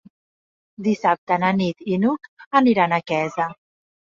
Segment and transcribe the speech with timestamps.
[0.87, 2.27] Dissabte na Nit i n'Hug
[2.61, 3.51] aniran a Quesa.